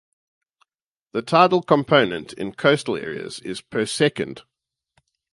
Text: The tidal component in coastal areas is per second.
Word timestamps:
The 1.11 1.21
tidal 1.21 1.61
component 1.61 2.33
in 2.33 2.53
coastal 2.55 2.97
areas 2.97 3.39
is 3.41 3.61
per 3.61 3.85
second. 3.85 4.41